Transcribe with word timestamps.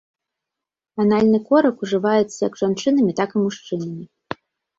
Анальны 1.03 1.39
корак 1.49 1.77
ужываецца 1.89 2.39
як 2.47 2.57
жанчынамі, 2.63 3.11
так 3.21 3.29
і 3.37 3.45
мужчынамі. 3.45 4.05